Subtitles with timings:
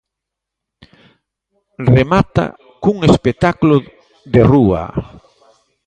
[1.95, 2.45] Remata
[2.81, 3.75] cun espectáculo
[4.33, 4.83] de rúa.